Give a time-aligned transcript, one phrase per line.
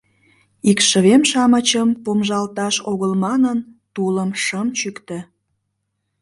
[0.69, 3.57] Икшывем-шамычым помыжалташ огыл манын,
[3.93, 5.19] тулым шым чӱктӧ.